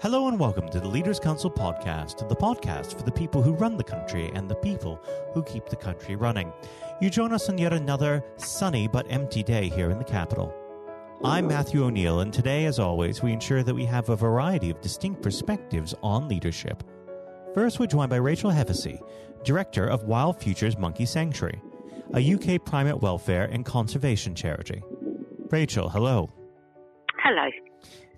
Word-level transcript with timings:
Hello 0.00 0.28
and 0.28 0.38
welcome 0.38 0.68
to 0.68 0.80
the 0.80 0.88
Leaders 0.88 1.18
Council 1.18 1.50
podcast, 1.50 2.28
the 2.28 2.36
podcast 2.36 2.96
for 2.96 3.04
the 3.04 3.12
people 3.12 3.42
who 3.42 3.54
run 3.54 3.76
the 3.76 3.84
country 3.84 4.30
and 4.34 4.50
the 4.50 4.54
people 4.56 5.00
who 5.32 5.42
keep 5.44 5.66
the 5.66 5.76
country 5.76 6.14
running. 6.16 6.52
You 7.00 7.08
join 7.08 7.32
us 7.32 7.48
on 7.48 7.56
yet 7.58 7.72
another 7.72 8.22
sunny 8.36 8.86
but 8.86 9.06
empty 9.08 9.42
day 9.42 9.68
here 9.68 9.90
in 9.90 9.98
the 9.98 10.04
capital. 10.04 10.54
I'm 11.24 11.46
Matthew 11.46 11.84
O'Neill, 11.84 12.20
and 12.20 12.32
today, 12.32 12.66
as 12.66 12.78
always, 12.78 13.22
we 13.22 13.32
ensure 13.32 13.62
that 13.62 13.74
we 13.74 13.84
have 13.86 14.10
a 14.10 14.16
variety 14.16 14.68
of 14.68 14.80
distinct 14.82 15.22
perspectives 15.22 15.94
on 16.02 16.28
leadership. 16.28 16.82
First, 17.54 17.78
we're 17.80 17.86
joined 17.86 18.10
by 18.10 18.16
Rachel 18.16 18.50
Hevesi, 18.50 19.00
Director 19.42 19.86
of 19.86 20.04
Wild 20.04 20.38
Futures 20.38 20.76
Monkey 20.76 21.06
Sanctuary, 21.06 21.62
a 22.12 22.34
UK 22.34 22.62
primate 22.64 23.00
welfare 23.00 23.44
and 23.44 23.64
conservation 23.64 24.34
charity. 24.34 24.82
Rachel, 25.50 25.88
hello. 25.88 26.30
Hello. 27.22 27.48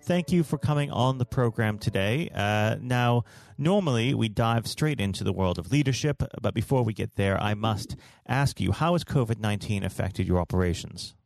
Thank 0.07 0.30
you 0.30 0.45
for 0.45 0.57
coming 0.57 0.93
on 0.93 1.18
the 1.18 1.25
program 1.25 1.79
today. 1.79 2.30
Uh, 2.32 2.76
now, 2.80 3.25
normally 3.58 4.14
we 4.14 4.29
dive 4.29 4.68
straight 4.68 5.00
into 5.00 5.25
the 5.25 5.32
world 5.32 5.58
of 5.58 5.72
leadership, 5.72 6.22
but 6.40 6.54
before 6.54 6.85
we 6.85 6.93
get 6.94 7.17
there, 7.17 7.36
I 7.43 7.54
must 7.54 7.96
ask 8.25 8.61
you 8.61 8.71
how 8.71 8.93
has 8.93 9.03
COVID 9.03 9.40
19 9.40 9.82
affected 9.82 10.29
your 10.29 10.39
operations? 10.39 11.16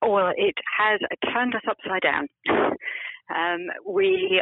Well, 0.00 0.30
it 0.36 0.54
has 0.78 1.00
turned 1.34 1.56
us 1.56 1.62
upside 1.68 2.02
down. 2.02 2.28
Um, 3.34 3.66
we, 3.84 4.40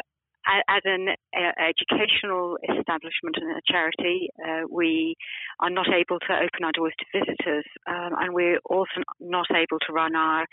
as 0.69 0.83
an 0.85 1.09
uh, 1.35 1.53
educational 1.59 2.59
establishment 2.69 3.37
and 3.37 3.57
a 3.57 3.63
charity, 3.67 4.29
uh, 4.47 4.67
we 4.71 5.15
are 5.59 5.71
not 5.71 5.87
able 5.89 6.19
to 6.19 6.35
open 6.35 6.65
our 6.65 6.73
doors 6.73 6.93
to 6.99 7.19
visitors, 7.19 7.65
um, 7.87 8.13
and 8.21 8.35
we're 8.35 8.59
also 8.67 9.01
not 9.21 9.47
able 9.51 9.79
to 9.87 9.93
run 9.95 10.15
our 10.15 10.45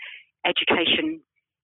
education 0.46 1.20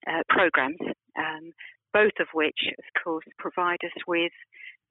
uh, 0.07 0.23
programs, 0.29 0.77
um, 1.19 1.53
both 1.93 2.13
of 2.21 2.29
which, 2.35 2.59
of 2.79 3.03
course, 3.03 3.25
provide 3.39 3.79
us 3.85 4.03
with 4.07 4.33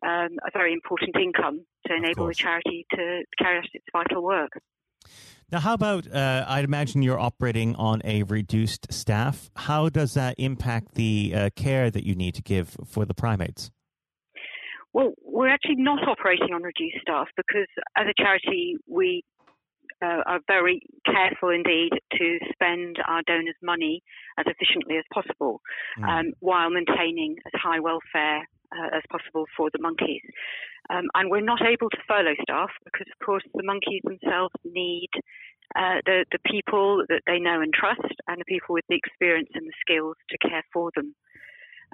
um, 0.06 0.38
a 0.46 0.52
very 0.54 0.74
important 0.74 1.16
income 1.16 1.66
to 1.88 1.96
enable 1.96 2.28
the 2.28 2.34
charity 2.34 2.86
to 2.92 3.24
carry 3.38 3.58
out 3.58 3.66
its 3.74 3.86
vital 3.94 4.24
work. 4.24 4.52
Now, 5.52 5.60
how 5.60 5.76
about, 5.76 6.12
uh, 6.12 6.44
I'd 6.48 6.66
imagine 6.66 7.04
you're 7.04 7.20
operating 7.20 7.76
on 7.76 8.02
a 8.04 8.24
reduced 8.24 8.92
staff. 8.92 9.52
How 9.56 9.90
does 9.90 10.16
that 10.16 10.36
impact 10.40 10.96
the 10.96 11.34
uh, 11.36 11.50
care 11.56 11.92
that 11.92 12.04
you 12.04 12.16
need 12.16 12.34
to 12.36 12.42
give 12.42 12.76
for 12.86 13.06
the 13.06 13.14
primates? 13.14 13.70
Well, 14.92 15.14
we're 15.24 15.50
actually 15.50 15.76
not 15.78 16.08
operating 16.08 16.54
on 16.54 16.64
reduced 16.64 16.98
staff 17.02 17.28
because 17.38 17.68
as 17.96 18.08
a 18.08 18.14
charity, 18.22 18.78
we 18.88 19.24
uh, 20.02 20.22
are 20.26 20.40
very 20.48 20.82
careful 21.06 21.50
indeed 21.50 21.92
to 22.14 22.40
spend 22.52 22.98
our 23.08 23.22
donors' 23.28 23.56
money 23.62 24.02
as 24.38 24.46
efficiently 24.48 24.98
as 24.98 25.06
possible 25.14 25.62
mm. 26.00 26.08
um, 26.08 26.34
while 26.40 26.70
maintaining 26.70 27.36
as 27.46 27.60
high 27.62 27.80
welfare 27.80 28.48
uh, 28.72 28.96
as 28.96 29.04
possible 29.10 29.46
for 29.56 29.70
the 29.72 29.82
monkeys. 29.82 30.22
Um, 30.90 31.06
and 31.16 31.32
we're 31.32 31.42
not 31.42 31.62
able 31.62 31.90
to 31.90 31.98
furlough 32.08 32.38
staff 32.42 32.70
because, 32.84 33.08
of 33.08 33.26
course, 33.26 33.44
the 33.54 33.64
monkeys 33.64 34.02
themselves 34.04 34.54
need 34.64 35.10
uh, 35.76 36.00
the, 36.06 36.26
the 36.32 36.40
people 36.46 37.04
that 37.10 37.22
they 37.26 37.40
know 37.40 37.62
and 37.62 37.74
trust 37.74 38.16
and 38.28 38.40
the 38.40 38.46
people 38.46 38.74
with 38.74 38.86
the 38.88 38.96
experience 38.96 39.50
and 39.56 39.66
the 39.66 39.74
skills 39.82 40.16
to 40.30 40.38
care 40.48 40.64
for 40.72 40.92
them. 40.96 41.16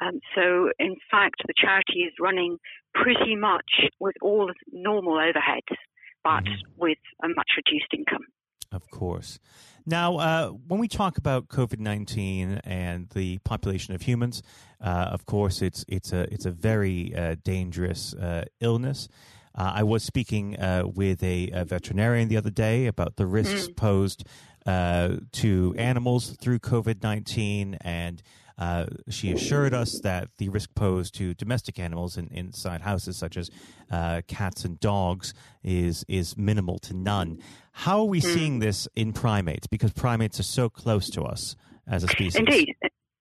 Um, 0.02 0.20
so, 0.36 0.72
in 0.80 0.96
fact, 1.10 1.42
the 1.48 1.54
charity 1.56 2.02
is 2.02 2.14
running 2.20 2.58
pretty 2.94 3.36
much 3.36 3.88
with 4.00 4.16
all 4.22 4.52
normal 4.72 5.14
overheads 5.14 5.78
but 6.24 6.44
mm-hmm. 6.44 6.82
with 6.82 6.98
a 7.24 7.28
much 7.30 7.50
reduced 7.58 7.94
income. 7.94 8.26
Of 8.72 8.90
course. 8.90 9.40
Now, 9.86 10.18
uh, 10.18 10.48
when 10.50 10.80
we 10.80 10.88
talk 10.88 11.18
about 11.18 11.48
COVID 11.48 11.80
nineteen 11.80 12.62
and 12.64 13.10
the 13.10 13.40
population 13.40 13.94
of 13.96 14.04
humans, 14.04 14.44
uh, 14.80 15.10
of 15.12 15.26
course, 15.26 15.62
it's 15.62 15.84
it's 15.88 16.14
a 16.14 16.32
it's 16.34 16.46
a 16.46 16.52
very 16.52 17.14
uh, 17.16 17.36
dangerous 17.44 18.14
uh, 18.14 18.46
illness. 18.60 19.08
Uh, 19.54 19.72
I 19.76 19.84
was 19.84 20.04
speaking 20.04 20.58
uh, 20.58 20.84
with 20.86 21.22
a, 21.24 21.50
a, 21.52 21.66
veterinarian 21.66 22.30
the 22.30 22.38
other 22.38 22.50
day 22.50 22.86
about 22.86 23.18
the 23.18 23.26
risks 23.26 23.68
mm. 23.68 23.76
posed 23.76 24.24
to 24.66 25.76
animals 25.78 26.38
through 26.40 26.60
COVID 26.60 27.04
nineteen 27.04 27.78
and 27.82 28.22
uh, 28.62 28.86
she 29.10 29.32
assured 29.32 29.74
us 29.74 30.00
that 30.02 30.28
the 30.38 30.48
risk 30.50 30.70
posed 30.76 31.16
to 31.16 31.34
domestic 31.34 31.80
animals 31.80 32.16
in, 32.16 32.28
inside 32.28 32.82
houses, 32.82 33.18
such 33.18 33.36
as 33.36 33.50
uh, 33.90 34.22
cats 34.28 34.64
and 34.64 34.80
dogs, 34.80 35.34
is 35.64 36.06
is 36.08 36.38
minimal 36.38 36.78
to 36.78 36.94
none. 36.94 37.40
How 37.72 38.02
are 38.02 38.06
we 38.06 38.22
mm. 38.22 38.34
seeing 38.36 38.60
this 38.60 38.88
in 38.96 39.14
primates? 39.14 39.66
Because 39.66 39.92
primates 39.94 40.40
are 40.40 40.44
so 40.44 40.70
close 40.70 41.10
to 41.10 41.24
us 41.24 41.56
as 41.88 42.04
a 42.04 42.08
species. 42.08 42.36
Indeed, 42.36 42.76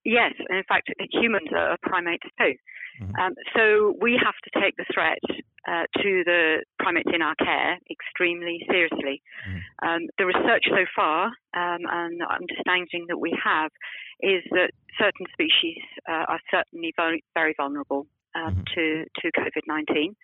yes. 0.04 0.32
In 0.48 0.62
fact, 0.68 0.90
humans 1.12 1.48
are 1.56 1.76
primates 1.82 2.26
too. 2.38 2.54
Mm-hmm. 3.00 3.14
Um, 3.16 3.32
so 3.56 3.94
we 4.00 4.20
have 4.22 4.34
to 4.44 4.60
take 4.60 4.76
the 4.76 4.84
threat 4.92 5.18
uh, 5.68 5.84
to 6.02 6.22
the 6.24 6.64
primates 6.78 7.10
in 7.14 7.22
our 7.22 7.34
care 7.36 7.78
extremely 7.90 8.60
seriously. 8.70 9.22
Mm-hmm. 9.48 9.88
Um, 9.88 10.00
the 10.18 10.26
research 10.26 10.64
so 10.68 10.84
far 10.94 11.26
um, 11.56 11.82
and 11.88 12.20
understanding 12.22 13.06
that 13.08 13.18
we 13.18 13.36
have 13.42 13.70
is 14.20 14.42
that 14.50 14.72
certain 14.98 15.26
species 15.32 15.80
uh, 16.08 16.24
are 16.28 16.40
certainly 16.50 16.92
very, 16.96 17.24
very 17.34 17.54
vulnerable 17.56 18.06
um, 18.34 18.54
mm-hmm. 18.54 18.62
to, 18.74 19.04
to 19.20 19.32
COVID 19.38 19.62
19. 19.66 20.14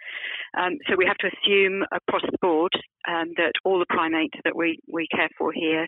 Um, 0.59 0.79
so 0.89 0.97
we 0.97 1.07
have 1.07 1.17
to 1.19 1.29
assume 1.29 1.83
across 1.93 2.23
the 2.31 2.39
board 2.41 2.73
um, 3.09 3.33
that 3.37 3.53
all 3.65 3.79
the 3.79 3.87
primates 3.89 4.39
that 4.45 4.57
we, 4.57 4.79
we 4.91 5.07
care 5.15 5.29
for 5.39 5.53
here 5.53 5.87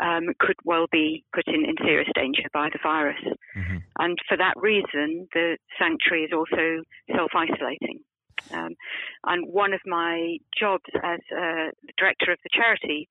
um, 0.00 0.28
could 0.38 0.56
well 0.64 0.86
be 0.90 1.24
put 1.34 1.46
in, 1.46 1.64
in 1.64 1.74
serious 1.84 2.08
danger 2.14 2.44
by 2.52 2.68
the 2.72 2.78
virus. 2.82 3.20
Mm-hmm. 3.56 3.76
And 3.98 4.18
for 4.28 4.36
that 4.36 4.54
reason, 4.56 5.28
the 5.34 5.58
sanctuary 5.78 6.24
is 6.24 6.32
also 6.34 6.82
self 7.14 7.30
isolating. 7.34 8.00
Um, 8.52 8.74
and 9.26 9.46
one 9.46 9.74
of 9.74 9.80
my 9.86 10.38
jobs 10.58 10.84
as 11.02 11.20
uh, 11.30 11.70
the 11.84 11.92
director 11.98 12.32
of 12.32 12.38
the 12.42 12.50
charity 12.52 13.08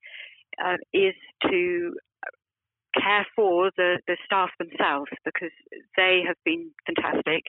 uh, 0.63 0.77
is 0.93 1.13
to 1.43 1.93
care 2.99 3.25
for 3.35 3.71
the, 3.77 3.99
the 4.07 4.17
staff 4.25 4.49
themselves 4.57 5.11
because 5.23 5.53
they 5.95 6.21
have 6.25 6.37
been 6.43 6.71
fantastic. 6.85 7.43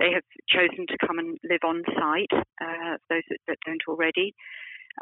They 0.00 0.10
have 0.12 0.24
chosen 0.48 0.86
to 0.88 0.96
come 1.06 1.18
and 1.18 1.38
live 1.44 1.62
on 1.62 1.84
site, 1.94 2.32
uh, 2.60 2.96
those 3.08 3.22
that, 3.28 3.38
that, 3.46 3.58
don't 3.66 3.82
already. 3.86 4.34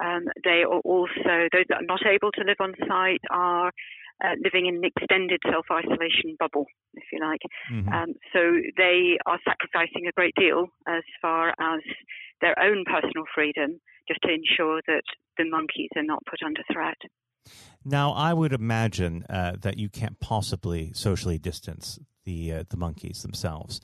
Um, 0.03 0.27
they 0.45 0.67
are 0.67 0.83
also, 0.85 1.49
those 1.53 1.65
that 1.71 1.81
are 1.83 1.89
not 1.89 2.05
able 2.05 2.33
to 2.33 2.43
live 2.45 2.61
on 2.61 2.75
site 2.87 3.23
are 3.31 3.73
uh, 4.23 4.35
living 4.43 4.67
in 4.67 4.77
an 4.77 4.85
extended 4.85 5.41
self 5.49 5.67
isolation 5.71 6.37
bubble, 6.39 6.67
if 6.95 7.05
you 7.13 7.21
like. 7.21 7.41
Mm-hmm. 7.73 7.89
Um, 7.89 8.15
so 8.33 8.41
they 8.77 9.17
are 9.27 9.39
sacrificing 9.47 10.07
a 10.09 10.13
great 10.13 10.35
deal 10.35 10.67
as 10.89 11.05
far 11.23 11.55
as 11.61 11.81
their 12.41 12.59
own 12.61 12.85
personal 12.85 13.25
freedom 13.35 13.81
just 14.07 14.21
to 14.23 14.33
ensure 14.33 14.81
that 14.87 15.03
the 15.37 15.45
monkeys 15.45 15.91
are 15.97 16.03
not 16.03 16.25
put 16.29 16.43
under 16.45 16.63
threat. 16.73 16.99
Now, 17.85 18.13
I 18.13 18.35
would 18.35 18.53
imagine 18.53 19.25
uh, 19.31 19.53
that 19.61 19.79
you 19.79 19.89
can't 19.89 20.19
possibly 20.21 20.93
socially 20.93 21.39
distance 21.39 21.99
the 22.25 22.53
uh, 22.53 22.65
the 22.69 22.77
monkeys 22.77 23.23
themselves. 23.23 23.81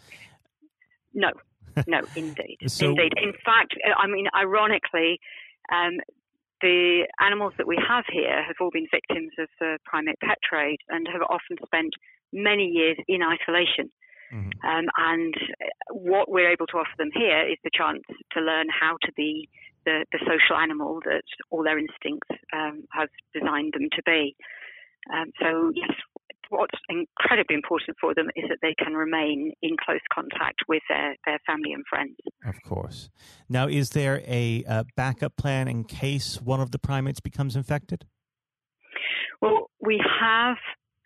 No, 1.15 1.31
no, 1.87 2.01
indeed, 2.17 2.59
so, 2.67 2.91
indeed. 2.91 3.13
In 3.17 3.33
fact, 3.45 3.75
uh, 3.87 3.95
I 3.99 4.07
mean, 4.07 4.27
ironically, 4.37 5.21
um, 5.73 5.99
the 6.61 7.07
animals 7.21 7.53
that 7.59 7.67
we 7.67 7.77
have 7.77 8.05
here 8.11 8.43
have 8.47 8.57
all 8.61 8.71
been 8.71 8.87
victims 8.91 9.33
of 9.39 9.49
the 9.61 9.79
primate 9.85 10.19
pet 10.21 10.39
trade 10.49 10.79
and 10.89 11.07
have 11.13 11.23
often 11.23 11.57
spent 11.65 11.93
many 12.33 12.67
years 12.67 12.97
in 13.09 13.21
isolation. 13.23 13.91
Mm-hmm. 14.33 14.67
Um, 14.67 14.87
and 14.97 15.35
what 15.91 16.31
we're 16.31 16.51
able 16.51 16.67
to 16.69 16.79
offer 16.79 16.97
them 16.99 17.11
here 17.15 17.47
is 17.47 17.59
the 17.63 17.71
chance 17.73 18.03
to 18.33 18.41
learn 18.41 18.67
how 18.69 18.97
to 19.03 19.13
be 19.13 19.49
the, 19.85 20.05
the 20.13 20.19
social 20.21 20.57
animal 20.57 21.01
that 21.05 21.23
all 21.51 21.63
their 21.63 21.79
instincts 21.79 22.31
um, 22.53 22.85
have 22.93 23.09
designed 23.35 23.75
them 23.75 23.89
to 23.93 24.03
be. 24.05 24.35
Um, 25.13 25.31
so, 25.41 25.71
yes, 25.75 25.93
what's 26.51 26.79
incredibly 26.89 27.55
important 27.55 27.97
for 28.01 28.15
them 28.15 28.27
is 28.37 28.45
that 28.49 28.59
they 28.63 28.75
can 28.83 28.95
remain 28.95 29.53
in 29.63 29.77
close 29.85 30.01
contact 30.13 30.63
with 30.69 30.83
their, 30.89 31.17
their 31.27 31.39
family 31.47 31.73
and 31.73 31.85
friends. 31.89 32.17
Of 32.45 32.63
course. 32.63 33.11
Now, 33.49 33.69
is 33.69 33.91
there 33.91 34.23
a, 34.27 34.65
a 34.67 34.85
backup 34.97 35.37
plan 35.37 35.69
in 35.69 35.85
case 35.85 36.41
one 36.41 36.61
of 36.61 36.71
the 36.71 36.79
primates 36.79 37.21
becomes 37.21 37.57
infected? 37.57 38.07
Well, 39.41 39.71
we 39.81 40.03
have 40.21 40.57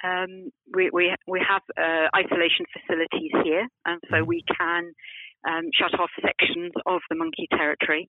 um, 0.04 0.52
we, 0.72 0.90
we, 0.92 1.12
we 1.26 1.42
have 1.48 1.62
uh, 1.76 2.06
isolation 2.16 2.66
facilities 2.72 3.32
here, 3.42 3.66
and 3.84 4.00
so 4.08 4.16
mm-hmm. 4.16 4.28
we 4.28 4.44
can 4.56 4.92
um, 5.48 5.70
shut 5.74 5.98
off 5.98 6.10
sections 6.22 6.72
of 6.86 7.00
the 7.10 7.16
monkey 7.16 7.48
territory. 7.50 8.08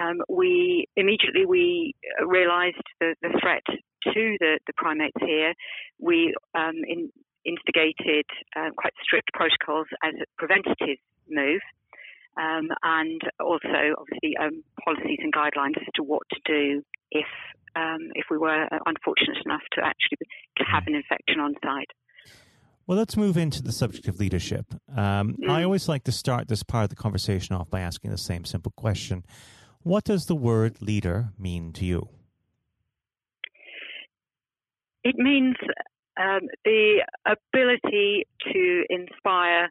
Um, 0.00 0.18
we 0.28 0.86
immediately 0.96 1.46
we 1.46 1.94
realised 2.24 2.82
the, 3.00 3.14
the 3.22 3.30
threat 3.40 3.64
to 4.14 4.36
the, 4.40 4.58
the 4.66 4.72
primates 4.76 5.16
here. 5.20 5.54
We 5.98 6.34
um, 6.54 6.76
in, 6.86 7.10
instigated 7.44 8.26
uh, 8.56 8.70
quite 8.76 8.92
strict 9.02 9.30
protocols 9.32 9.86
as 10.02 10.14
a 10.14 10.26
preventative 10.36 10.98
move. 11.30 11.60
Um, 12.36 12.68
and 12.82 13.20
also, 13.40 13.96
obviously, 13.96 14.36
um, 14.36 14.62
policies 14.84 15.18
and 15.22 15.32
guidelines 15.32 15.80
as 15.80 15.88
to 15.94 16.02
what 16.02 16.22
to 16.32 16.40
do 16.44 16.82
if 17.10 17.26
um, 17.76 18.10
if 18.14 18.26
we 18.30 18.38
were 18.38 18.68
unfortunate 18.86 19.38
enough 19.44 19.62
to 19.72 19.82
actually 19.84 20.18
have 20.66 20.84
an 20.86 20.94
infection 20.94 21.40
on 21.40 21.54
site. 21.62 21.90
Well, 22.86 22.98
let's 22.98 23.16
move 23.16 23.36
into 23.36 23.62
the 23.62 23.72
subject 23.72 24.06
of 24.06 24.18
leadership. 24.20 24.66
Um, 24.94 25.36
mm. 25.36 25.50
I 25.50 25.64
always 25.64 25.88
like 25.88 26.04
to 26.04 26.12
start 26.12 26.48
this 26.48 26.62
part 26.62 26.84
of 26.84 26.90
the 26.90 26.96
conversation 26.96 27.54
off 27.56 27.68
by 27.68 27.80
asking 27.80 28.12
the 28.12 28.18
same 28.18 28.44
simple 28.44 28.72
question 28.76 29.24
What 29.82 30.04
does 30.04 30.26
the 30.26 30.36
word 30.36 30.80
leader 30.80 31.30
mean 31.38 31.72
to 31.74 31.84
you? 31.84 32.08
It 35.06 35.14
means 35.14 35.54
um, 36.20 36.48
the 36.64 37.04
ability 37.24 38.26
to 38.52 38.84
inspire 38.90 39.70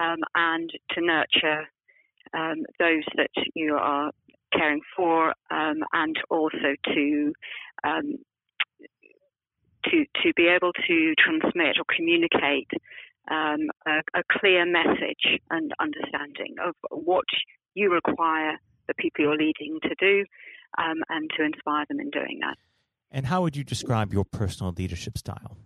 um, 0.00 0.18
and 0.36 0.70
to 0.92 1.00
nurture 1.00 1.66
um, 2.38 2.62
those 2.78 3.02
that 3.16 3.30
you 3.56 3.74
are 3.74 4.12
caring 4.56 4.80
for, 4.96 5.34
um, 5.50 5.78
and 5.92 6.14
also 6.30 6.76
to 6.94 7.32
um, 7.82 8.14
to 9.86 10.04
to 10.22 10.32
be 10.36 10.46
able 10.46 10.70
to 10.86 11.14
transmit 11.18 11.76
or 11.76 11.84
communicate 11.96 12.70
um, 13.28 13.70
a, 13.88 14.02
a, 14.14 14.22
clear 14.38 14.64
message 14.64 15.40
and 15.50 15.72
understanding 15.80 16.54
of 16.64 16.76
what 16.92 17.24
you 17.74 17.92
require 17.92 18.56
the 18.86 18.94
people 18.94 19.24
you're 19.24 19.36
leading 19.36 19.80
to 19.82 19.96
do, 19.98 20.24
and 20.78 21.28
to 21.36 21.42
inspire 21.42 21.86
them 21.88 21.98
in 21.98 22.10
doing 22.10 22.38
that. 22.42 22.56
And 23.10 23.26
how 23.26 23.42
would 23.42 23.56
you 23.56 23.64
describe 23.64 24.12
your 24.12 24.24
personal 24.24 24.72
leadership 24.76 25.18
style? 25.18 25.56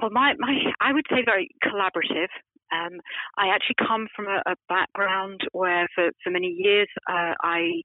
Well, 0.00 0.10
my, 0.10 0.34
my 0.38 0.54
I 0.80 0.92
would 0.92 1.06
say 1.10 1.22
very 1.24 1.48
collaborative. 1.62 2.28
Um, 2.72 2.98
I 3.36 3.48
actually 3.54 3.76
come 3.86 4.08
from 4.16 4.26
a, 4.26 4.42
a, 4.50 4.56
background 4.68 5.42
where, 5.52 5.86
for, 5.94 6.10
for 6.24 6.30
many 6.30 6.48
years, 6.48 6.88
uh, 7.08 7.34
I 7.40 7.82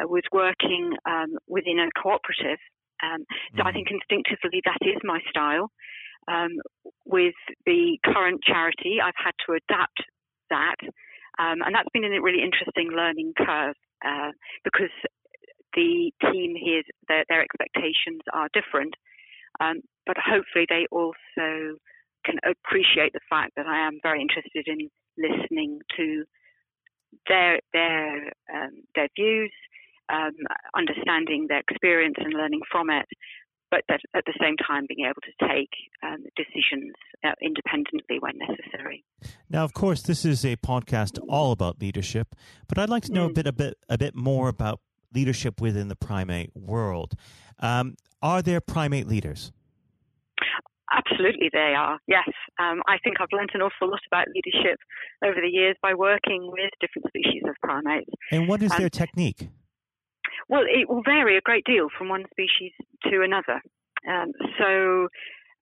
uh, 0.00 0.08
was 0.08 0.22
working 0.32 0.92
um, 1.06 1.36
within 1.46 1.78
a 1.78 1.90
cooperative 2.00 2.58
um, 3.04 3.24
so 3.56 3.62
I 3.64 3.70
mm. 3.70 3.74
think 3.74 3.88
instinctively 3.90 4.62
that 4.64 4.78
is 4.82 4.98
my 5.02 5.20
style. 5.28 5.70
Um, 6.26 6.56
with 7.04 7.36
the 7.66 7.98
current 8.04 8.40
charity, 8.44 8.96
I've 9.02 9.18
had 9.18 9.36
to 9.46 9.60
adapt 9.60 10.00
that, 10.48 10.80
um, 11.38 11.60
and 11.60 11.74
that's 11.74 11.88
been 11.92 12.04
a 12.04 12.22
really 12.22 12.42
interesting 12.42 12.96
learning 12.96 13.34
curve 13.36 13.76
uh, 14.04 14.32
because 14.62 14.94
the 15.74 16.12
team 16.32 16.54
here, 16.56 16.82
their, 17.08 17.24
their 17.28 17.42
expectations 17.42 18.22
are 18.32 18.48
different, 18.52 18.94
um, 19.60 19.80
but 20.06 20.16
hopefully 20.18 20.66
they 20.68 20.86
also 20.90 21.78
can 22.24 22.36
appreciate 22.44 23.12
the 23.12 23.20
fact 23.28 23.52
that 23.56 23.66
I 23.66 23.86
am 23.86 23.98
very 24.02 24.20
interested 24.20 24.66
in 24.66 24.88
listening 25.18 25.80
to 25.96 26.24
their 27.28 27.60
their 27.72 28.32
um, 28.52 28.82
their 28.94 29.08
views 29.16 29.52
um, 30.12 30.32
understanding 30.76 31.46
their 31.48 31.62
experience 31.68 32.16
and 32.18 32.32
learning 32.32 32.60
from 32.70 32.90
it, 32.90 33.06
but 33.70 33.82
that 33.88 34.00
at 34.14 34.24
the 34.26 34.34
same 34.40 34.56
time 34.56 34.86
being 34.88 35.06
able 35.08 35.22
to 35.22 35.48
take 35.48 35.70
um, 36.02 36.24
decisions 36.36 36.92
uh, 37.24 37.32
independently 37.42 38.18
when 38.20 38.34
necessary. 38.38 39.04
Now, 39.48 39.64
of 39.64 39.72
course, 39.72 40.02
this 40.02 40.24
is 40.24 40.44
a 40.44 40.56
podcast 40.56 41.18
all 41.28 41.52
about 41.52 41.80
leadership, 41.80 42.34
but 42.68 42.78
I'd 42.78 42.90
like 42.90 43.04
to 43.04 43.12
know 43.12 43.28
mm. 43.28 43.30
a 43.30 43.34
bit, 43.34 43.46
a 43.46 43.52
bit, 43.52 43.74
a 43.88 43.98
bit 43.98 44.14
more 44.14 44.48
about 44.48 44.80
leadership 45.14 45.60
within 45.60 45.88
the 45.88 45.96
primate 45.96 46.50
world. 46.54 47.14
Um, 47.60 47.96
are 48.22 48.42
there 48.42 48.60
primate 48.60 49.06
leaders? 49.06 49.52
Absolutely, 50.92 51.50
they 51.52 51.74
are. 51.76 51.98
Yes, 52.06 52.28
um, 52.60 52.82
I 52.86 52.98
think 53.02 53.16
I've 53.20 53.32
learned 53.32 53.50
an 53.54 53.62
awful 53.62 53.90
lot 53.90 54.00
about 54.06 54.26
leadership 54.34 54.78
over 55.24 55.40
the 55.40 55.48
years 55.48 55.76
by 55.82 55.94
working 55.94 56.50
with 56.52 56.70
different 56.80 57.06
species 57.08 57.42
of 57.48 57.54
primates. 57.62 58.10
And 58.30 58.48
what 58.48 58.62
is 58.62 58.70
um, 58.72 58.78
their 58.78 58.90
technique? 58.90 59.48
Well, 60.48 60.62
it 60.62 60.88
will 60.88 61.02
vary 61.02 61.36
a 61.36 61.40
great 61.40 61.64
deal 61.64 61.88
from 61.96 62.08
one 62.08 62.24
species 62.30 62.72
to 63.10 63.22
another. 63.22 63.60
Um, 64.08 64.32
so, 64.58 65.08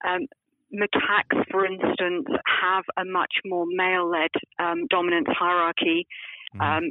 um, 0.06 0.26
macaques, 0.74 1.44
for 1.50 1.64
instance, 1.64 2.26
have 2.60 2.84
a 2.98 3.04
much 3.04 3.32
more 3.44 3.64
male-led 3.68 4.30
um, 4.58 4.86
dominance 4.90 5.28
hierarchy, 5.30 6.06
mm. 6.54 6.88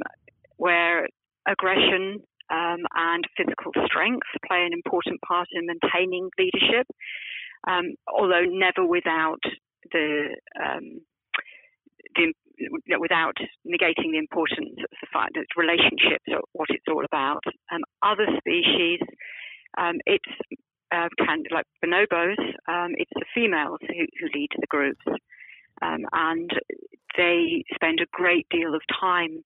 where 0.56 1.06
aggression 1.46 2.20
um, 2.52 2.84
and 2.94 3.24
physical 3.36 3.72
strength 3.86 4.26
play 4.46 4.64
an 4.66 4.72
important 4.72 5.20
part 5.26 5.48
in 5.52 5.66
maintaining 5.66 6.28
leadership, 6.38 6.86
um, 7.66 7.94
although 8.06 8.44
never 8.44 8.86
without 8.86 9.40
the 9.90 10.36
um, 10.60 11.00
the 12.14 12.32
without 12.98 13.36
negating 13.66 14.12
the 14.12 14.18
importance 14.18 14.76
of 14.78 14.90
the 15.00 15.08
fact 15.12 15.32
that 15.34 15.46
relationships 15.56 16.24
are 16.30 16.42
what 16.52 16.68
it's 16.70 16.84
all 16.88 17.04
about. 17.04 17.42
Um, 17.72 17.80
other 18.02 18.26
species, 18.38 19.00
um, 19.78 19.96
it's 20.04 20.28
uh, 20.94 21.08
can, 21.18 21.44
like 21.50 21.64
bonobos, 21.82 22.36
it's 22.38 23.10
the 23.14 23.24
females 23.34 23.78
who, 23.80 24.04
who 24.20 24.38
lead 24.38 24.50
the 24.60 24.66
groups, 24.68 25.04
um, 25.80 26.04
and 26.12 26.50
they 27.16 27.64
spend 27.74 28.00
a 28.00 28.06
great 28.12 28.46
deal 28.50 28.74
of 28.74 28.82
time 29.00 29.42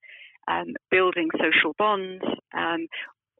um, 0.49 0.75
building 0.91 1.29
social 1.39 1.75
bonds, 1.79 2.23
um, 2.57 2.87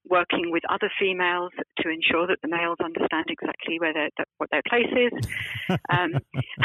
working 0.09 0.51
with 0.51 0.63
other 0.71 0.91
females 1.01 1.51
to 1.79 1.89
ensure 1.89 2.27
that 2.27 2.39
the 2.43 2.49
males 2.49 2.79
understand 2.83 3.27
exactly 3.29 3.79
where 3.81 3.93
their, 3.93 4.09
what 4.39 4.51
their 4.51 4.63
place 4.69 4.93
is. 4.95 5.29
um, 5.91 6.13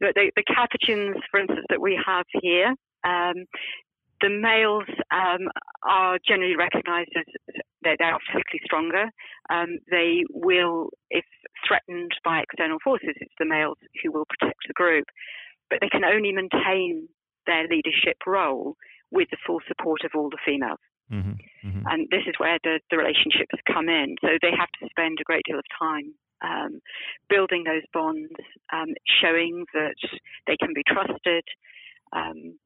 the, 0.00 0.30
the, 0.36 0.42
capuchins, 0.46 1.16
for 1.30 1.40
instance, 1.40 1.66
that 1.68 1.80
we 1.80 2.00
have 2.04 2.24
here, 2.40 2.74
um, 3.04 3.44
the 4.20 4.28
males 4.28 4.84
um, 5.10 5.48
are 5.82 6.18
generally 6.26 6.56
recognized 6.56 7.10
as 7.16 7.24
they 7.82 7.96
are 8.04 8.18
physically 8.32 8.60
stronger. 8.64 9.06
Um, 9.48 9.78
they 9.90 10.24
will, 10.30 10.90
if 11.10 11.24
threatened 11.66 12.12
by 12.24 12.40
external 12.40 12.78
forces, 12.84 13.14
it's 13.16 13.34
the 13.38 13.46
males 13.46 13.78
who 14.02 14.12
will 14.12 14.26
protect 14.26 14.60
the 14.66 14.74
group. 14.74 15.06
But 15.70 15.78
they 15.80 15.88
can 15.88 16.04
only 16.04 16.32
maintain 16.32 17.08
their 17.46 17.66
leadership 17.68 18.16
role 18.26 18.76
with 19.10 19.28
the 19.30 19.38
full 19.46 19.60
support 19.66 20.04
of 20.04 20.12
all 20.14 20.30
the 20.30 20.38
females. 20.44 20.78
Mm-hmm, 21.12 21.68
mm-hmm. 21.68 21.86
And 21.86 22.06
this 22.10 22.22
is 22.26 22.34
where 22.38 22.58
the, 22.62 22.78
the 22.90 22.96
relationships 22.96 23.58
come 23.66 23.88
in. 23.88 24.14
So 24.20 24.28
they 24.40 24.54
have 24.56 24.70
to 24.80 24.88
spend 24.90 25.18
a 25.20 25.24
great 25.24 25.42
deal 25.44 25.58
of 25.58 25.64
time 25.76 26.14
um, 26.42 26.80
building 27.28 27.64
those 27.64 27.82
bonds, 27.92 28.32
um, 28.72 28.94
showing 29.22 29.66
that 29.74 29.96
they 30.46 30.56
can 30.56 30.72
be 30.74 30.82
trusted. 30.86 31.44
Um, 32.12 32.58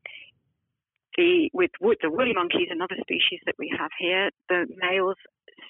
the 1.17 1.49
with 1.53 1.71
the 2.03 2.11
woolly 2.11 2.33
monkeys, 2.35 2.69
another 2.71 2.97
species 3.01 3.41
that 3.47 3.55
we 3.59 3.73
have 3.79 3.91
here, 3.99 4.31
the 4.49 4.67
males 4.77 5.17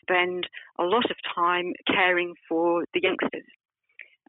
spend 0.00 0.48
a 0.78 0.84
lot 0.84 1.04
of 1.10 1.16
time 1.34 1.72
caring 1.86 2.34
for 2.48 2.84
the 2.94 3.00
youngsters. 3.02 3.44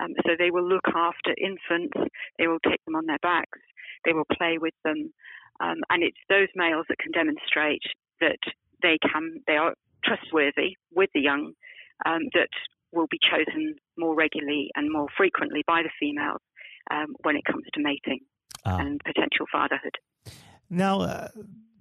Um, 0.01 0.13
so 0.25 0.33
they 0.37 0.51
will 0.51 0.67
look 0.67 0.87
after 0.93 1.33
infants, 1.39 2.11
they 2.37 2.47
will 2.47 2.59
take 2.59 2.83
them 2.83 2.95
on 2.95 3.05
their 3.05 3.19
backs, 3.21 3.59
they 4.03 4.11
will 4.11 4.27
play 4.37 4.57
with 4.59 4.73
them, 4.83 5.13
um, 5.59 5.77
and 5.89 6.03
it's 6.03 6.17
those 6.29 6.47
males 6.55 6.85
that 6.89 6.97
can 6.97 7.11
demonstrate 7.11 7.83
that 8.21 8.39
they 8.81 8.97
can 9.01 9.41
they 9.47 9.57
are 9.57 9.73
trustworthy 10.03 10.75
with 10.93 11.09
the 11.13 11.21
young 11.21 11.53
um, 12.05 12.21
that 12.33 12.49
will 12.91 13.07
be 13.09 13.19
chosen 13.29 13.75
more 13.97 14.15
regularly 14.15 14.69
and 14.75 14.91
more 14.91 15.07
frequently 15.17 15.63
by 15.67 15.81
the 15.83 15.89
females 15.99 16.41
um, 16.91 17.15
when 17.23 17.35
it 17.35 17.43
comes 17.45 17.63
to 17.73 17.81
mating 17.81 18.19
ah. 18.65 18.77
and 18.77 19.01
potential 19.03 19.45
fatherhood. 19.51 19.95
Now, 20.69 21.01
uh, 21.01 21.27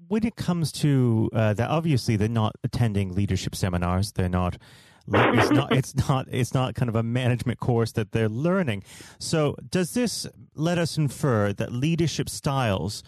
when 0.08 0.26
it 0.26 0.36
comes 0.36 0.72
to 0.72 1.30
uh, 1.32 1.54
that, 1.54 1.70
obviously 1.70 2.16
they're 2.16 2.28
not 2.28 2.54
attending 2.62 3.14
leadership 3.14 3.54
seminars. 3.54 4.12
They're 4.12 4.28
not. 4.28 4.58
It's 5.06 5.50
not. 5.50 5.72
It's 5.76 5.94
not. 5.94 6.28
It's 6.30 6.54
not 6.54 6.74
kind 6.74 6.88
of 6.88 6.96
a 6.96 7.02
management 7.02 7.60
course 7.60 7.92
that 7.92 8.12
they're 8.12 8.28
learning. 8.28 8.84
So, 9.18 9.56
does 9.70 9.92
this 9.94 10.26
let 10.54 10.78
us 10.78 10.96
infer 10.96 11.52
that 11.54 11.72
leadership 11.72 12.28
styles 12.28 13.02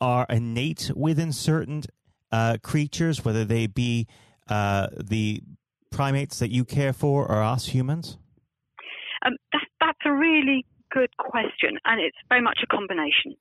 are 0.00 0.26
innate 0.28 0.90
within 0.94 1.32
certain 1.32 1.82
uh, 2.30 2.58
creatures, 2.62 3.24
whether 3.24 3.44
they 3.44 3.66
be 3.66 4.06
uh, 4.48 4.88
the 4.96 5.42
primates 5.90 6.38
that 6.38 6.50
you 6.50 6.64
care 6.64 6.92
for 6.92 7.26
or 7.26 7.42
us 7.42 7.66
humans? 7.66 8.18
Um, 9.24 9.34
that, 9.52 9.66
that's 9.80 9.98
a 10.04 10.12
really 10.12 10.64
good 10.90 11.16
question, 11.16 11.78
and 11.84 12.00
it's 12.00 12.16
very 12.28 12.42
much 12.42 12.60
a 12.62 12.66
combination. 12.66 13.34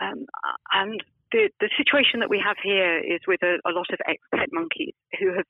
Um, 0.00 0.26
and 0.72 1.02
the, 1.32 1.48
the 1.60 1.70
situation 1.76 2.20
that 2.20 2.30
we 2.30 2.42
have 2.44 2.56
here 2.62 2.98
is 2.98 3.20
with 3.26 3.42
a, 3.42 3.56
a 3.66 3.72
lot 3.72 3.86
of 3.92 3.98
ex-pet 4.06 4.48
monkeys 4.52 4.94
who 5.18 5.34
have 5.34 5.46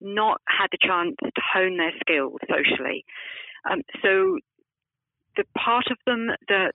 not 0.00 0.40
had 0.48 0.68
the 0.72 0.78
chance 0.80 1.14
to 1.22 1.42
hone 1.52 1.76
their 1.76 1.92
skills 2.00 2.40
socially. 2.48 3.04
Um, 3.70 3.82
so 4.02 4.38
the 5.36 5.44
part 5.56 5.86
of 5.90 5.98
them 6.06 6.28
that 6.48 6.74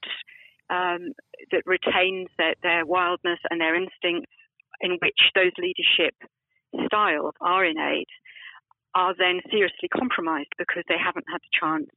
um, 0.69 1.13
that 1.51 1.63
retains 1.65 2.27
their, 2.37 2.55
their, 2.63 2.85
wildness 2.85 3.39
and 3.49 3.61
their 3.61 3.75
instincts 3.75 4.31
in 4.81 4.97
which 5.01 5.19
those 5.33 5.51
leadership 5.57 6.13
styles 6.85 7.33
are 7.41 7.65
innate 7.65 8.09
are 8.95 9.13
then 9.17 9.39
seriously 9.49 9.87
compromised 9.87 10.51
because 10.57 10.83
they 10.87 10.97
haven't 10.97 11.25
had 11.31 11.39
the 11.39 11.57
chance 11.57 11.87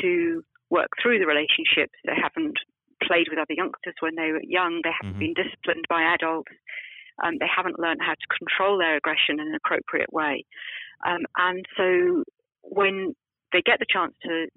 to 0.00 0.42
work 0.70 0.90
through 1.00 1.18
the 1.18 1.26
relationships. 1.26 1.94
They 2.04 2.18
haven't 2.20 2.58
played 3.02 3.28
with 3.30 3.38
other 3.38 3.54
youngsters 3.54 3.94
when 4.00 4.16
they 4.16 4.32
were 4.32 4.42
young. 4.42 4.80
They 4.82 4.90
haven't 4.90 5.20
mm-hmm. 5.20 5.34
been 5.34 5.38
disciplined 5.38 5.86
by 5.88 6.02
adults. 6.02 6.52
Um, 7.22 7.38
they 7.38 7.48
haven't 7.48 7.78
learned 7.78 8.00
how 8.02 8.14
to 8.14 8.36
control 8.38 8.78
their 8.78 8.96
aggression 8.96 9.38
in 9.38 9.46
an 9.48 9.54
appropriate 9.54 10.12
way. 10.12 10.44
Um, 11.06 11.22
and 11.36 11.64
so 11.76 12.24
when 12.62 13.14
they 13.52 13.62
get 13.62 13.78
the 13.78 13.86
chance 13.88 14.14
to 14.24 14.48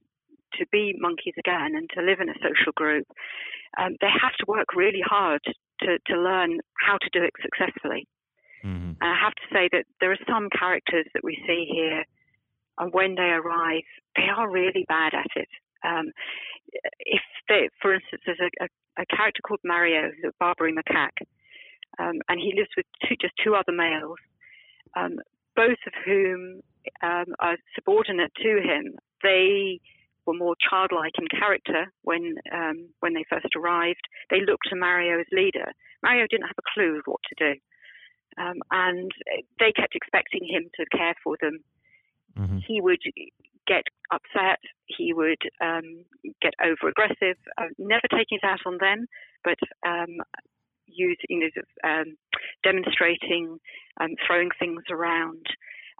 to 0.53 0.65
be 0.71 0.95
monkeys 0.99 1.35
again 1.37 1.75
and 1.75 1.89
to 1.95 2.01
live 2.01 2.19
in 2.19 2.29
a 2.29 2.39
social 2.41 2.71
group, 2.75 3.05
um, 3.77 3.95
they 4.01 4.09
have 4.09 4.33
to 4.39 4.45
work 4.47 4.75
really 4.75 5.01
hard 5.05 5.41
to, 5.81 5.97
to 6.07 6.15
learn 6.17 6.59
how 6.79 6.97
to 6.97 7.09
do 7.11 7.23
it 7.23 7.33
successfully. 7.41 8.07
Mm-hmm. 8.65 8.97
And 8.99 9.09
I 9.09 9.15
have 9.21 9.35
to 9.35 9.47
say 9.53 9.69
that 9.71 9.85
there 10.01 10.11
are 10.11 10.27
some 10.27 10.49
characters 10.49 11.05
that 11.13 11.23
we 11.23 11.37
see 11.47 11.67
here, 11.71 12.03
and 12.79 12.93
when 12.93 13.15
they 13.15 13.31
arrive, 13.33 13.87
they 14.15 14.27
are 14.35 14.49
really 14.49 14.85
bad 14.87 15.13
at 15.13 15.31
it. 15.35 15.49
Um, 15.85 16.11
if 16.99 17.21
they, 17.47 17.69
for 17.81 17.93
instance, 17.93 18.21
there's 18.25 18.39
a, 18.41 18.65
a, 18.65 19.01
a, 19.01 19.05
character 19.05 19.41
called 19.47 19.59
Mario, 19.63 20.09
who's 20.09 20.31
a 20.31 20.33
Barbary 20.39 20.73
macaque, 20.73 21.25
um, 21.99 22.19
and 22.27 22.39
he 22.39 22.53
lives 22.57 22.69
with 22.75 22.85
two, 23.07 23.15
just 23.21 23.33
two 23.43 23.55
other 23.55 23.71
males, 23.71 24.17
um, 24.95 25.19
both 25.55 25.77
of 25.85 25.93
whom 26.03 26.61
um, 27.03 27.25
are 27.39 27.57
subordinate 27.75 28.31
to 28.41 28.59
him. 28.61 28.95
They 29.23 29.79
were 30.27 30.37
more 30.37 30.55
childlike 30.69 31.13
in 31.17 31.27
character 31.27 31.91
when 32.03 32.35
um, 32.53 32.89
when 32.99 33.13
they 33.13 33.25
first 33.29 33.55
arrived. 33.55 34.05
They 34.29 34.41
looked 34.45 34.67
to 34.69 34.75
Mario 34.75 35.19
as 35.19 35.25
leader. 35.31 35.71
Mario 36.03 36.27
didn't 36.29 36.47
have 36.47 36.59
a 36.59 36.69
clue 36.73 36.99
of 36.99 37.05
what 37.05 37.21
to 37.29 37.35
do, 37.39 37.59
um, 38.37 38.59
and 38.71 39.11
they 39.59 39.71
kept 39.71 39.95
expecting 39.95 40.45
him 40.45 40.69
to 40.75 40.85
care 40.95 41.15
for 41.23 41.37
them. 41.41 41.59
Mm-hmm. 42.37 42.59
He 42.67 42.81
would 42.81 43.01
get 43.65 43.83
upset. 44.11 44.59
He 44.85 45.13
would 45.13 45.41
um, 45.61 46.05
get 46.41 46.53
over 46.63 46.89
aggressive, 46.89 47.37
uh, 47.57 47.71
never 47.77 48.07
taking 48.11 48.39
it 48.41 48.47
out 48.47 48.59
on 48.65 48.77
them, 48.79 49.07
but 49.43 49.57
um, 49.87 50.21
use, 50.87 51.19
you 51.29 51.39
know, 51.39 51.49
um, 51.83 52.15
demonstrating, 52.63 53.59
um, 53.99 54.11
throwing 54.25 54.49
things 54.57 54.83
around, 54.89 55.45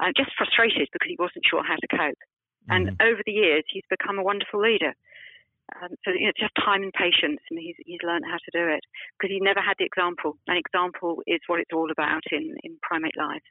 uh, 0.01 0.12
just 0.15 0.31
frustrated 0.38 0.88
because 0.91 1.07
he 1.07 1.17
wasn't 1.19 1.46
sure 1.50 1.63
how 1.63 1.75
to 1.75 1.88
cope. 1.88 2.22
And 2.70 2.88
mm-hmm. 2.88 3.08
over 3.08 3.22
the 3.26 3.32
years, 3.32 3.64
he's 3.72 3.84
become 3.90 4.20
a 4.20 4.24
wonderful 4.24 4.62
leader. 4.62 4.94
Um, 5.76 5.90
so 6.06 6.12
you 6.12 6.28
know, 6.28 6.32
just 6.40 6.54
time 6.56 6.82
and 6.84 6.94
patience, 6.94 7.42
and 7.50 7.60
he's 7.60 7.76
he's 7.86 8.00
learned 8.04 8.24
how 8.26 8.38
to 8.38 8.52
do 8.54 8.72
it 8.72 8.82
because 9.18 9.34
he 9.34 9.40
never 9.42 9.60
had 9.60 9.76
the 9.78 9.86
example. 9.86 10.38
An 10.48 10.58
example 10.58 11.22
is 11.28 11.40
what 11.48 11.60
it's 11.60 11.72
all 11.74 11.92
about 11.92 12.24
in 12.32 12.56
in 12.64 12.78
primate 12.82 13.18
lives. 13.18 13.44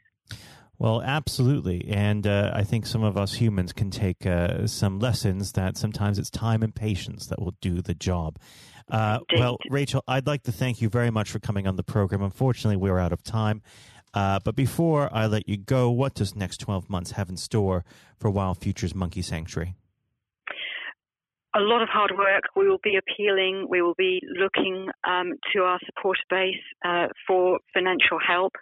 Well, 0.79 1.03
absolutely, 1.03 1.87
and 1.89 2.27
uh, 2.27 2.53
I 2.55 2.63
think 2.65 2.87
some 2.87 3.03
of 3.03 3.17
us 3.17 3.35
humans 3.35 3.73
can 3.73 3.91
take 3.91 4.27
uh, 4.27 4.67
some 4.67 4.99
lessons 4.99 5.53
that 5.53 5.77
sometimes 5.77 6.19
it's 6.19 6.31
time 6.31 6.63
and 6.63 6.75
patience 6.75 7.27
that 7.27 7.41
will 7.41 7.55
do 7.61 7.81
the 7.83 7.95
job. 7.95 8.39
Uh, 8.91 9.19
well, 9.37 9.59
Rachel, 9.71 10.03
I'd 10.07 10.27
like 10.27 10.45
to 10.45 10.53
thank 10.53 10.81
you 10.81 10.89
very 10.89 11.11
much 11.11 11.31
for 11.31 11.39
coming 11.39 11.67
on 11.67 11.77
the 11.77 11.83
program. 11.83 12.23
Unfortunately, 12.23 12.77
we're 12.77 12.99
out 12.99 13.13
of 13.13 13.23
time. 13.23 13.63
Uh, 14.17 14.39
but 14.43 14.57
before 14.57 15.11
I 15.13 15.27
let 15.27 15.47
you 15.47 15.59
go, 15.59 15.91
what 15.91 16.15
does 16.15 16.35
next 16.35 16.57
12 16.57 16.89
months 16.89 17.11
have 17.13 17.29
in 17.29 17.37
store 17.37 17.85
for 18.19 18.31
Wild 18.31 18.57
Futures 18.57 18.95
Monkey 18.95 19.21
Sanctuary? 19.21 19.75
A 21.55 21.61
lot 21.61 21.83
of 21.83 21.91
hard 21.91 22.13
work. 22.17 22.45
We 22.57 22.67
will 22.67 22.81
be 22.83 22.97
appealing. 22.97 23.67
We 23.69 23.83
will 23.83 23.95
be 23.99 24.23
looking 24.41 24.89
um, 25.07 25.35
to 25.53 25.61
our 25.65 25.79
supporter 25.85 26.23
base 26.31 26.65
uh, 26.83 27.09
for 27.27 27.59
financial 27.75 28.19
help. 28.27 28.55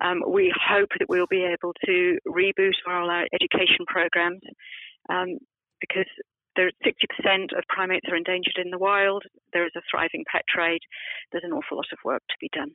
Um, 0.00 0.22
we 0.28 0.52
hope 0.52 0.88
that 0.98 1.06
we'll 1.08 1.30
be 1.30 1.46
able 1.46 1.74
to 1.86 2.18
reboot 2.26 2.74
all 2.88 3.08
our 3.08 3.26
education 3.32 3.86
programs 3.86 4.40
um, 5.08 5.38
because 5.80 6.10
there, 6.56 6.72
60% 6.84 7.56
of 7.56 7.62
primates 7.68 8.06
are 8.10 8.16
endangered 8.16 8.58
in 8.58 8.72
the 8.72 8.78
wild. 8.78 9.22
There 9.52 9.64
is 9.64 9.72
a 9.76 9.82
thriving 9.88 10.24
pet 10.30 10.42
trade. 10.52 10.80
There's 11.30 11.44
an 11.44 11.52
awful 11.52 11.76
lot 11.76 11.86
of 11.92 11.98
work 12.04 12.22
to 12.28 12.36
be 12.40 12.50
done. 12.52 12.72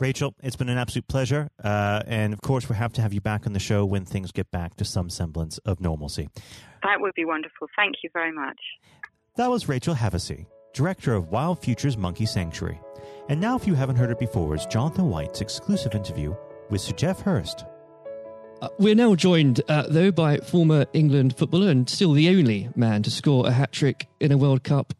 Rachel, 0.00 0.34
it's 0.42 0.56
been 0.56 0.68
an 0.68 0.78
absolute 0.78 1.08
pleasure. 1.08 1.48
Uh, 1.62 2.02
and 2.06 2.32
of 2.32 2.40
course, 2.40 2.68
we 2.68 2.76
have 2.76 2.92
to 2.94 3.02
have 3.02 3.12
you 3.12 3.20
back 3.20 3.46
on 3.46 3.52
the 3.52 3.58
show 3.58 3.84
when 3.84 4.04
things 4.04 4.32
get 4.32 4.50
back 4.50 4.76
to 4.76 4.84
some 4.84 5.10
semblance 5.10 5.58
of 5.58 5.80
normalcy. 5.80 6.28
That 6.82 7.00
would 7.00 7.14
be 7.14 7.24
wonderful. 7.24 7.68
Thank 7.76 7.96
you 8.02 8.10
very 8.12 8.32
much. 8.32 8.58
That 9.36 9.50
was 9.50 9.68
Rachel 9.68 9.94
Hevesi, 9.94 10.46
Director 10.72 11.14
of 11.14 11.28
Wild 11.28 11.62
Futures 11.62 11.96
Monkey 11.96 12.26
Sanctuary. 12.26 12.80
And 13.28 13.40
now, 13.40 13.56
if 13.56 13.66
you 13.66 13.74
haven't 13.74 13.96
heard 13.96 14.10
it 14.10 14.18
before, 14.18 14.54
is 14.54 14.66
Jonathan 14.66 15.10
White's 15.10 15.40
exclusive 15.40 15.94
interview 15.94 16.34
with 16.70 16.80
Sir 16.80 16.92
Geoff 16.92 17.20
Hurst. 17.20 17.64
Uh, 18.60 18.68
we're 18.78 18.94
now 18.94 19.14
joined, 19.14 19.60
uh, 19.68 19.84
though, 19.88 20.10
by 20.10 20.38
former 20.38 20.86
England 20.92 21.36
footballer 21.36 21.70
and 21.70 21.88
still 21.88 22.12
the 22.12 22.28
only 22.28 22.68
man 22.74 23.02
to 23.04 23.10
score 23.10 23.46
a 23.46 23.52
hat 23.52 23.70
trick 23.70 24.08
in 24.18 24.32
a 24.32 24.38
World 24.38 24.64
Cup 24.64 24.94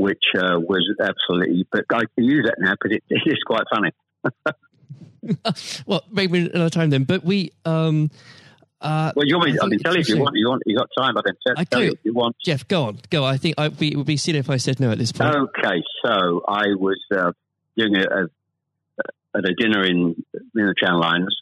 which 0.00 0.24
uh, 0.36 0.58
was 0.58 0.82
absolutely. 1.00 1.66
But 1.70 1.84
I 1.92 2.00
can 2.14 2.24
use 2.24 2.46
that 2.46 2.56
now 2.58 2.72
because 2.72 2.96
it, 2.96 3.04
it 3.10 3.30
is 3.30 3.38
quite 3.44 3.64
funny. 3.72 3.92
well, 5.86 6.02
maybe 6.10 6.50
another 6.52 6.70
time 6.70 6.90
then. 6.90 7.04
But 7.04 7.24
we. 7.24 7.52
Um, 7.64 8.10
uh, 8.80 9.12
well, 9.14 9.26
you 9.26 9.36
want 9.36 9.52
me? 9.52 9.58
I, 9.60 9.66
I 9.66 9.68
can 9.68 9.78
tell 9.78 9.94
you 9.94 10.00
if 10.00 10.08
you 10.08 10.18
want. 10.18 10.36
You 10.36 10.48
want? 10.48 10.62
You 10.64 10.78
got 10.78 10.88
time? 10.98 11.18
I 11.18 11.22
can 11.22 11.36
tell, 11.46 11.54
I 11.58 11.64
tell 11.64 11.82
you 11.82 11.92
if 11.92 11.98
you 12.02 12.14
want. 12.14 12.36
Geoff, 12.42 12.66
go 12.66 12.84
on, 12.84 12.98
go. 13.10 13.24
I 13.24 13.36
think 13.36 13.56
I, 13.58 13.66
it 13.66 13.96
would 13.96 14.06
be 14.06 14.16
silly 14.16 14.38
if 14.38 14.48
I 14.48 14.56
said 14.56 14.80
no 14.80 14.90
at 14.90 14.98
this 14.98 15.12
point. 15.12 15.34
Okay, 15.34 15.82
so 16.02 16.42
I 16.48 16.68
was 16.78 16.98
uh, 17.14 17.32
doing 17.76 17.96
a, 17.96 18.00
a, 18.00 19.38
at 19.38 19.44
a 19.44 19.54
dinner 19.54 19.84
in 19.84 20.24
in 20.34 20.46
the 20.54 20.74
Channel 20.82 21.00
Lines, 21.00 21.36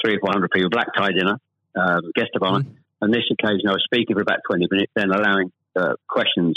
three 0.00 0.14
or 0.14 0.20
four 0.20 0.30
hundred 0.30 0.52
people, 0.52 0.70
black 0.70 0.94
tie 0.96 1.10
dinner, 1.10 1.40
um, 1.74 2.02
guest 2.14 2.30
of 2.36 2.42
honor. 2.44 2.60
Mm. 2.60 2.76
On 3.02 3.10
this 3.10 3.24
occasion, 3.32 3.66
I 3.68 3.72
was 3.72 3.82
speaking 3.84 4.14
for 4.14 4.22
about 4.22 4.38
twenty 4.48 4.68
minutes, 4.70 4.92
then 4.94 5.10
allowing 5.10 5.50
uh, 5.74 5.94
questions 6.08 6.56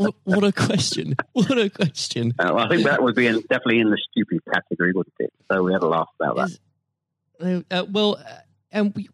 what, 0.00 0.14
what 0.24 0.44
a 0.44 0.52
question! 0.52 1.14
What 1.32 1.58
a 1.58 1.68
question! 1.68 2.32
Uh, 2.38 2.54
I 2.54 2.68
think 2.68 2.84
that 2.84 3.02
would 3.02 3.14
be 3.14 3.26
in, 3.26 3.40
definitely 3.42 3.80
in 3.80 3.90
the 3.90 3.98
stupid 4.10 4.40
category, 4.52 4.92
wouldn't 4.92 5.14
it? 5.18 5.32
So 5.50 5.62
we 5.62 5.72
had 5.72 5.82
a 5.82 5.88
laugh 5.88 6.08
about 6.18 6.36
that. 6.36 6.48
Is, 6.48 6.60
uh, 7.40 7.60
uh, 7.70 7.84
well, 7.90 8.16
uh, 8.16 8.32
and 8.72 8.94
we, 8.94 9.08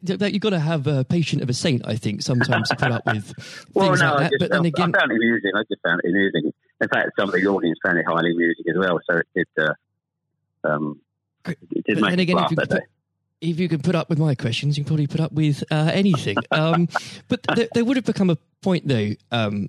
you've 0.00 0.40
got 0.40 0.50
to 0.50 0.60
have 0.60 0.86
a 0.86 1.04
patient 1.04 1.42
of 1.42 1.48
a 1.48 1.54
saint, 1.54 1.82
I 1.86 1.96
think, 1.96 2.22
sometimes 2.22 2.68
to 2.68 2.76
put 2.76 2.92
up 2.92 3.04
with 3.06 3.32
well, 3.74 3.86
no, 3.86 3.92
like 3.92 3.98
that. 3.98 4.30
Just, 4.30 4.40
but 4.40 4.50
then 4.50 4.64
again, 4.64 4.94
I 4.94 4.98
found 5.00 5.12
it 5.12 5.16
amusing. 5.16 5.50
I 5.56 5.62
just 5.68 5.82
found 5.82 6.00
it 6.04 6.08
amusing. 6.08 6.52
In 6.80 6.88
fact, 6.88 7.10
some 7.18 7.28
of 7.28 7.34
the 7.34 7.46
audience 7.46 7.78
found 7.84 7.98
it 7.98 8.04
highly 8.06 8.30
amusing 8.30 8.64
as 8.70 8.76
well. 8.78 9.00
So 9.10 9.16
it 9.16 9.26
did, 9.34 9.48
uh, 9.58 9.74
um, 10.68 11.00
it 11.46 11.84
did 11.84 12.00
make 12.00 12.18
again, 12.18 12.36
laugh 12.36 12.54
that 12.54 12.70
day 12.70 12.80
if 13.40 13.60
you 13.60 13.68
can 13.68 13.80
put 13.80 13.94
up 13.94 14.08
with 14.08 14.18
my 14.18 14.34
questions, 14.34 14.76
you 14.76 14.84
can 14.84 14.88
probably 14.88 15.06
put 15.06 15.20
up 15.20 15.32
with 15.32 15.62
uh, 15.70 15.90
anything. 15.92 16.36
Um, 16.50 16.88
but 17.28 17.40
there, 17.54 17.68
there, 17.74 17.84
would 17.84 17.96
have 17.96 18.06
become 18.06 18.30
a 18.30 18.36
point, 18.62 18.88
though, 18.88 19.10
um, 19.30 19.68